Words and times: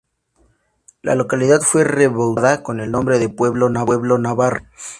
La 1.03 1.13
localidad 1.13 1.61
fue 1.61 1.83
rebautizada 1.83 2.63
con 2.63 2.79
el 2.79 2.89
nombre 2.89 3.19
de 3.19 3.29
Pueblo 3.29 3.69
Navarro. 3.69 4.65